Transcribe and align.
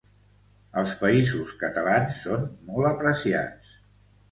Als 0.81 0.93
Països 1.01 1.51
Catalans 1.65 2.19
són 2.23 2.49
molt 2.73 2.91
apreciats. 2.95 3.79